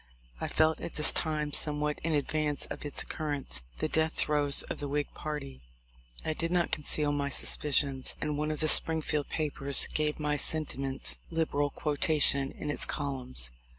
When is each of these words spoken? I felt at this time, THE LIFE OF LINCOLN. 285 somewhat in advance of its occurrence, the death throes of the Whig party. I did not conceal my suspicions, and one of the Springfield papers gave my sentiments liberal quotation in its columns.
I 0.39 0.47
felt 0.47 0.81
at 0.81 0.95
this 0.95 1.11
time, 1.11 1.51
THE 1.51 1.57
LIFE 1.57 1.67
OF 1.67 1.67
LINCOLN. 1.67 1.95
285 1.97 2.01
somewhat 2.01 2.01
in 2.03 2.13
advance 2.17 2.65
of 2.71 2.85
its 2.87 3.03
occurrence, 3.03 3.61
the 3.77 3.87
death 3.87 4.13
throes 4.13 4.63
of 4.63 4.79
the 4.79 4.87
Whig 4.87 5.13
party. 5.13 5.61
I 6.25 6.33
did 6.33 6.49
not 6.51 6.71
conceal 6.71 7.11
my 7.11 7.29
suspicions, 7.29 8.15
and 8.19 8.35
one 8.35 8.49
of 8.49 8.61
the 8.61 8.67
Springfield 8.67 9.29
papers 9.29 9.85
gave 9.93 10.19
my 10.19 10.37
sentiments 10.37 11.19
liberal 11.29 11.69
quotation 11.69 12.49
in 12.53 12.71
its 12.71 12.87
columns. 12.87 13.51